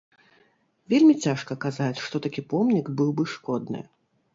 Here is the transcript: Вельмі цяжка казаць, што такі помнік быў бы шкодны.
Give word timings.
Вельмі 0.93 1.13
цяжка 1.27 1.59
казаць, 1.67 2.03
што 2.09 2.25
такі 2.27 2.49
помнік 2.55 2.93
быў 2.99 3.17
бы 3.19 3.33
шкодны. 3.37 3.89